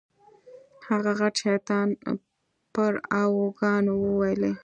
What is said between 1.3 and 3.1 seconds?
شیطان پر